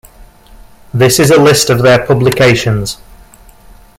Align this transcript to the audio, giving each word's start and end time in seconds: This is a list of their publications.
This 0.95 1.19
is 1.19 1.29
a 1.29 1.39
list 1.39 1.69
of 1.69 1.83
their 1.83 2.03
publications. 2.03 2.97